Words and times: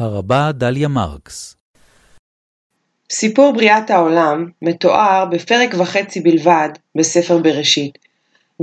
הרבה 0.00 0.52
דליה 0.52 0.88
מרקס 0.88 1.56
סיפור 3.12 3.52
בריאת 3.52 3.90
העולם 3.90 4.46
מתואר 4.62 5.24
בפרק 5.30 5.74
וחצי 5.78 6.20
בלבד 6.20 6.68
בספר 6.94 7.38
בראשית, 7.38 7.98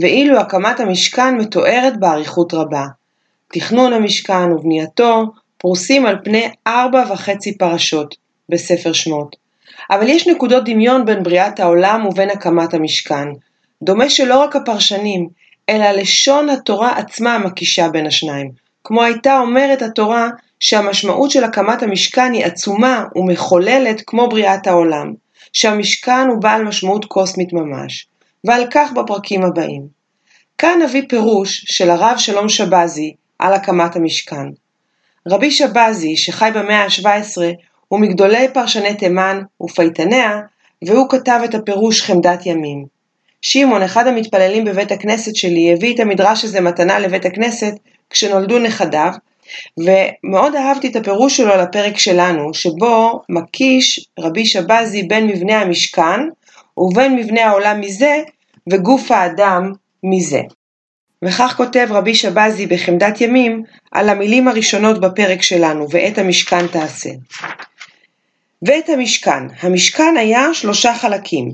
ואילו 0.00 0.38
הקמת 0.38 0.80
המשכן 0.80 1.36
מתוארת 1.36 2.00
באריכות 2.00 2.54
רבה. 2.54 2.84
תכנון 3.52 3.92
המשכן 3.92 4.52
ובנייתו 4.52 5.22
פרוסים 5.58 6.06
על 6.06 6.16
פני 6.24 6.48
ארבע 6.66 7.04
וחצי 7.12 7.58
פרשות 7.58 8.14
בספר 8.48 8.92
שמות. 8.92 9.36
אבל 9.90 10.08
יש 10.08 10.28
נקודות 10.28 10.64
דמיון 10.64 11.04
בין 11.04 11.22
בריאת 11.22 11.60
העולם 11.60 12.06
ובין 12.06 12.30
הקמת 12.30 12.74
המשכן. 12.74 13.28
דומה 13.82 14.10
שלא 14.10 14.38
רק 14.38 14.56
הפרשנים, 14.56 15.28
אלא 15.68 15.90
לשון 15.90 16.50
התורה 16.50 16.98
עצמה 16.98 17.38
מקישה 17.38 17.88
בין 17.88 18.06
השניים. 18.06 18.50
כמו 18.84 19.02
הייתה 19.02 19.38
אומרת 19.38 19.82
התורה 19.82 20.28
שהמשמעות 20.60 21.30
של 21.30 21.44
הקמת 21.44 21.82
המשכן 21.82 22.32
היא 22.32 22.44
עצומה 22.44 23.04
ומחוללת 23.16 24.02
כמו 24.06 24.28
בריאת 24.28 24.66
העולם, 24.66 25.12
שהמשכן 25.52 26.26
הוא 26.28 26.42
בעל 26.42 26.64
משמעות 26.64 27.04
קוסמית 27.04 27.52
ממש, 27.52 28.06
ועל 28.44 28.66
כך 28.70 28.92
בפרקים 28.92 29.42
הבאים. 29.42 29.82
כאן 30.58 30.82
נביא 30.82 31.02
פירוש 31.08 31.64
של 31.68 31.90
הרב 31.90 32.14
שלום 32.18 32.48
שבזי 32.48 33.14
על 33.38 33.54
הקמת 33.54 33.96
המשכן. 33.96 34.46
רבי 35.28 35.50
שבזי, 35.50 36.16
שחי 36.16 36.50
במאה 36.54 36.84
ה-17, 36.84 37.42
הוא 37.88 38.00
מגדולי 38.00 38.48
פרשני 38.54 38.94
תימן 38.94 39.40
ופייטניה, 39.62 40.40
והוא 40.84 41.10
כתב 41.10 41.40
את 41.44 41.54
הפירוש 41.54 42.02
חמדת 42.02 42.46
ימים. 42.46 42.86
שמעון, 43.42 43.82
אחד 43.82 44.06
המתפללים 44.06 44.64
בבית 44.64 44.92
הכנסת 44.92 45.36
שלי, 45.36 45.72
הביא 45.72 45.94
את 45.94 46.00
המדרש 46.00 46.44
הזה 46.44 46.60
מתנה 46.60 46.98
לבית 46.98 47.24
הכנסת 47.24 47.72
כשנולדו 48.10 48.58
נכדיו, 48.58 49.12
ומאוד 49.78 50.54
אהבתי 50.54 50.88
את 50.88 50.96
הפירוש 50.96 51.36
שלו 51.36 51.56
לפרק 51.56 51.98
שלנו, 51.98 52.54
שבו 52.54 53.22
מקיש 53.28 54.08
רבי 54.18 54.46
שבזי 54.46 55.02
בין 55.02 55.26
מבנה 55.26 55.60
המשכן 55.60 56.20
ובין 56.78 57.16
מבנה 57.16 57.44
העולם 57.44 57.80
מזה 57.80 58.22
וגוף 58.70 59.10
האדם 59.10 59.72
מזה. 60.02 60.40
וכך 61.24 61.54
כותב 61.56 61.86
רבי 61.90 62.14
שבזי 62.14 62.66
בחמדת 62.66 63.20
ימים 63.20 63.62
על 63.92 64.08
המילים 64.08 64.48
הראשונות 64.48 65.00
בפרק 65.00 65.42
שלנו, 65.42 65.86
ואת 65.90 66.18
המשכן 66.18 66.66
תעשה. 66.66 67.10
ואת 68.62 68.88
המשכן, 68.88 69.44
המשכן 69.60 70.14
היה 70.18 70.54
שלושה 70.54 70.94
חלקים, 70.94 71.50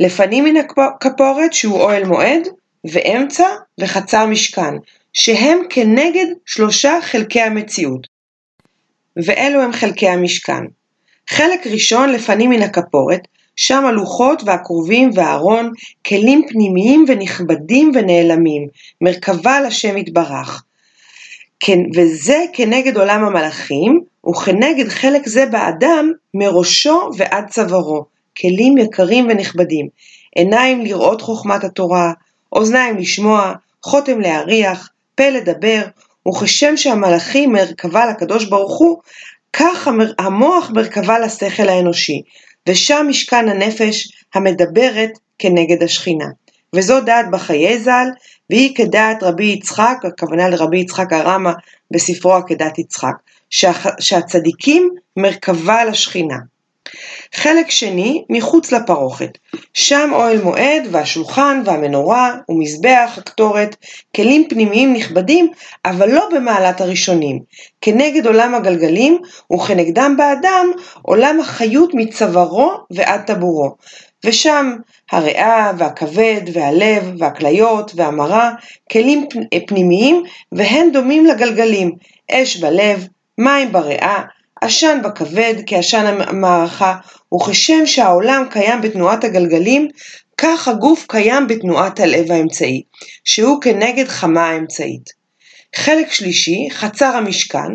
לפנים 0.00 0.44
מן 0.44 0.56
הכפורת 0.56 1.52
שהוא 1.52 1.80
אוהל 1.80 2.04
מועד, 2.04 2.48
ואמצע 2.84 3.46
וחצר 3.80 4.26
משכן, 4.26 4.74
שהם 5.12 5.58
כנגד 5.70 6.26
שלושה 6.46 6.98
חלקי 7.02 7.40
המציאות. 7.40 8.06
ואלו 9.16 9.62
הם 9.62 9.72
חלקי 9.72 10.08
המשכן. 10.08 10.64
חלק 11.30 11.66
ראשון 11.66 12.12
לפנים 12.12 12.50
מן 12.50 12.62
הכפורת, 12.62 13.28
שם 13.56 13.84
הלוחות 13.86 14.42
והכרובים 14.46 15.10
והארון, 15.14 15.72
כלים 16.06 16.42
פנימיים 16.48 17.04
ונכבדים 17.08 17.92
ונעלמים, 17.94 18.68
מרכבה 19.00 19.60
לשם 19.60 19.96
יתברך. 19.96 20.62
כן, 21.60 21.78
וזה 21.96 22.44
כנגד 22.52 22.96
עולם 22.96 23.24
המלאכים, 23.24 24.00
וכנגד 24.30 24.88
חלק 24.88 25.28
זה 25.28 25.46
באדם, 25.46 26.12
מראשו 26.34 27.10
ועד 27.16 27.48
צווארו, 27.48 28.04
כלים 28.40 28.78
יקרים 28.78 29.26
ונכבדים, 29.30 29.88
עיניים 30.36 30.80
לראות 30.80 31.20
חוכמת 31.20 31.64
התורה, 31.64 32.12
אוזניים 32.52 32.96
לשמוע, 32.96 33.52
חותם 33.82 34.20
להריח, 34.20 34.88
פה 35.14 35.28
לדבר, 35.28 35.82
וכשם 36.28 36.76
שהמלאכים 36.76 37.52
מרכבה 37.52 38.06
לקדוש 38.06 38.44
ברוך 38.44 38.78
הוא, 38.78 38.98
כך 39.52 39.88
המוח 40.18 40.70
מרכבה 40.70 41.18
לשכל 41.18 41.68
האנושי, 41.68 42.22
ושם 42.68 43.06
משכן 43.08 43.48
הנפש 43.48 44.08
המדברת 44.34 45.10
כנגד 45.38 45.82
השכינה. 45.82 46.26
וזו 46.74 47.00
דעת 47.00 47.30
בחיי 47.30 47.78
ז"ל, 47.78 48.08
והיא 48.50 48.76
כדעת 48.76 49.22
רבי 49.22 49.44
יצחק, 49.44 49.96
הכוונה 50.04 50.48
לרבי 50.48 50.78
יצחק 50.78 51.12
הרמה 51.12 51.52
בספרו 51.90 52.34
עקדת 52.34 52.78
יצחק, 52.78 53.14
שהצדיקים 54.00 54.90
מרכבה 55.16 55.84
לשכינה. 55.84 56.36
חלק 57.34 57.70
שני, 57.70 58.24
מחוץ 58.30 58.72
לפרוכת, 58.72 59.38
שם 59.74 60.10
אוהל 60.12 60.42
מועד 60.42 60.88
והשולחן 60.90 61.62
והמנורה 61.64 62.34
ומזבח, 62.48 63.14
הקטורת, 63.16 63.76
כלים 64.16 64.48
פנימיים 64.48 64.92
נכבדים, 64.92 65.48
אבל 65.84 66.10
לא 66.12 66.28
במעלת 66.34 66.80
הראשונים, 66.80 67.38
כנגד 67.80 68.26
עולם 68.26 68.54
הגלגלים 68.54 69.18
וכנגדם 69.52 70.14
באדם 70.18 70.66
עולם 71.02 71.40
החיות 71.40 71.90
מצווארו 71.94 72.72
ועד 72.90 73.20
טבורו, 73.20 73.74
ושם 74.24 74.76
הריאה 75.12 75.72
והכבד 75.78 76.40
והלב 76.52 77.12
והכליות 77.18 77.92
והמרה, 77.96 78.50
כלים 78.92 79.26
פנימיים 79.66 80.22
והן 80.52 80.92
דומים 80.92 81.26
לגלגלים, 81.26 81.92
אש 82.32 82.56
בלב, 82.56 83.06
מים 83.38 83.72
בריאה, 83.72 84.22
עשן 84.60 85.00
בכבד 85.04 85.54
כעשן 85.66 86.20
המערכה, 86.20 86.96
וכשם 87.34 87.86
שהעולם 87.86 88.44
קיים 88.50 88.80
בתנועת 88.80 89.24
הגלגלים, 89.24 89.88
כך 90.36 90.68
הגוף 90.68 91.04
קיים 91.08 91.46
בתנועת 91.46 92.00
הלב 92.00 92.32
האמצעי, 92.32 92.82
שהוא 93.24 93.60
כנגד 93.60 94.08
חמה 94.08 94.48
האמצעית. 94.48 95.10
חלק 95.76 96.12
שלישי, 96.12 96.68
חצר 96.70 97.16
המשכן, 97.16 97.72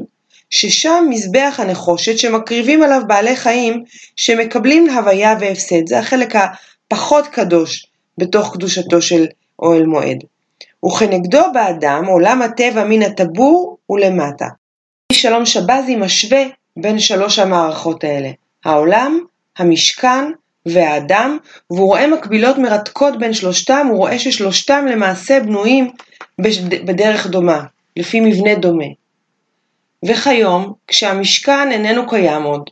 ששם 0.49 1.05
מזבח 1.09 1.55
הנחושת 1.57 2.17
שמקריבים 2.17 2.83
עליו 2.83 3.01
בעלי 3.07 3.35
חיים 3.35 3.83
שמקבלים 4.15 4.89
הוויה 4.89 5.35
והפסד, 5.39 5.87
זה 5.87 5.99
החלק 5.99 6.35
הפחות 6.35 7.27
קדוש 7.27 7.85
בתוך 8.17 8.53
קדושתו 8.53 9.01
של 9.01 9.25
אוהל 9.59 9.85
מועד. 9.85 10.17
וכנגדו 10.85 11.41
באדם 11.53 12.05
עולם 12.05 12.41
הטבע 12.41 12.83
מן 12.83 13.01
הטבור 13.01 13.77
ולמטה. 13.89 14.45
שלום 15.11 15.45
שבזי 15.45 15.95
משווה 15.95 16.43
בין 16.77 16.99
שלוש 16.99 17.39
המערכות 17.39 18.03
האלה, 18.03 18.29
העולם, 18.65 19.19
המשכן 19.57 20.31
והאדם, 20.65 21.37
והוא 21.71 21.87
רואה 21.87 22.07
מקבילות 22.07 22.57
מרתקות 22.57 23.19
בין 23.19 23.33
שלושתם, 23.33 23.87
הוא 23.89 23.97
רואה 23.97 24.19
ששלושתם 24.19 24.85
למעשה 24.85 25.39
בנויים 25.39 25.91
בדרך 26.85 27.27
דומה, 27.27 27.63
לפי 27.97 28.19
מבנה 28.19 28.55
דומה. 28.55 28.85
וכיום, 30.05 30.73
כשהמשכן 30.87 31.71
איננו 31.71 32.07
קיים 32.07 32.43
עוד, 32.43 32.69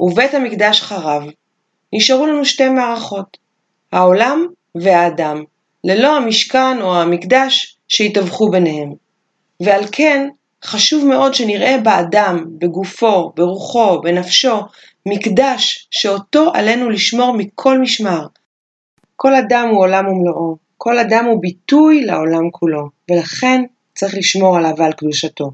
ובית 0.00 0.34
המקדש 0.34 0.82
חרב, 0.82 1.22
נשארו 1.92 2.26
לנו 2.26 2.44
שתי 2.44 2.68
מערכות, 2.68 3.36
העולם 3.92 4.46
והאדם, 4.74 5.44
ללא 5.84 6.16
המשכן 6.16 6.80
או 6.80 6.96
המקדש 6.96 7.76
שהתווכו 7.88 8.50
ביניהם. 8.50 8.92
ועל 9.60 9.84
כן, 9.92 10.28
חשוב 10.64 11.06
מאוד 11.06 11.34
שנראה 11.34 11.78
באדם, 11.82 12.44
בגופו, 12.58 13.32
ברוחו, 13.36 14.00
בנפשו, 14.00 14.60
מקדש 15.06 15.88
שאותו 15.90 16.50
עלינו 16.54 16.90
לשמור 16.90 17.34
מכל 17.36 17.78
משמר. 17.78 18.26
כל 19.16 19.34
אדם 19.34 19.68
הוא 19.70 19.80
עולם 19.80 20.08
ומלואו, 20.08 20.56
כל 20.76 20.98
אדם 20.98 21.24
הוא 21.24 21.40
ביטוי 21.40 22.04
לעולם 22.04 22.50
כולו, 22.50 22.88
ולכן 23.10 23.62
צריך 23.94 24.14
לשמור 24.14 24.56
עליו 24.56 24.72
ועל 24.76 24.92
קדושתו. 24.92 25.50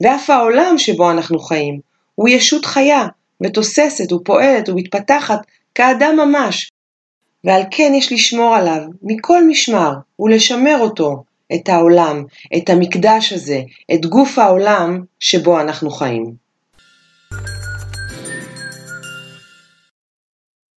ואף 0.00 0.30
העולם 0.30 0.78
שבו 0.78 1.10
אנחנו 1.10 1.38
חיים, 1.38 1.80
הוא 2.14 2.28
ישות 2.28 2.64
חיה, 2.64 3.06
ותוססת 3.44 4.12
ופועלת 4.12 4.68
ומתפתחת 4.68 5.46
כאדם 5.74 6.16
ממש, 6.16 6.70
ועל 7.44 7.62
כן 7.70 7.92
יש 7.94 8.12
לשמור 8.12 8.54
עליו 8.56 8.80
מכל 9.02 9.46
משמר 9.48 9.92
ולשמר 10.18 10.76
אותו, 10.80 11.24
את 11.54 11.68
העולם, 11.68 12.24
את 12.56 12.70
המקדש 12.70 13.32
הזה, 13.32 13.60
את 13.94 14.06
גוף 14.06 14.38
העולם 14.38 15.00
שבו 15.20 15.60
אנחנו 15.60 15.90
חיים. 15.90 16.45